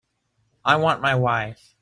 I 0.65 0.77
want 0.77 1.03
my 1.03 1.13
wife. 1.13 1.75